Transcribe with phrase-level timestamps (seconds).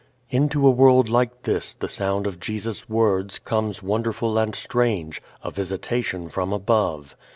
[0.31, 5.51] Into a world like this the sound of Jesus' words comes wonderful and strange, a
[5.51, 7.15] visitation from above.